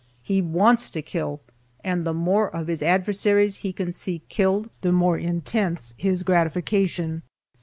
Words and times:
He 0.23 0.41
wants 0.41 0.89
to 0.89 1.03
kill, 1.03 1.41
and 1.83 2.07
the 2.07 2.11
more 2.15 2.49
of 2.49 2.65
his 2.65 2.81
adversaries 2.81 3.57
he 3.57 3.71
can 3.71 3.93
see 3.93 4.23
killed, 4.29 4.71
the 4.81 4.91
more 4.91 5.19
intense 5.19 5.93
his 5.95 6.23
gratification. 6.23 7.21